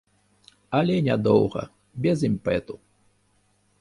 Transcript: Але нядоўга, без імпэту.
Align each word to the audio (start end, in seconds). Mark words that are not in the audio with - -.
Але 0.77 0.95
нядоўга, 1.09 1.61
без 2.07 2.17
імпэту. 2.31 2.73